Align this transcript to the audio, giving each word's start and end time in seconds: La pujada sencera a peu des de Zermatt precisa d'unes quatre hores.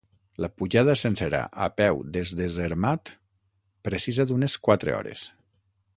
La 0.43 0.47
pujada 0.61 0.95
sencera 1.01 1.41
a 1.65 1.67
peu 1.81 2.01
des 2.17 2.31
de 2.39 2.47
Zermatt 2.55 3.13
precisa 3.89 4.29
d'unes 4.31 4.57
quatre 4.69 4.97
hores. 5.01 5.29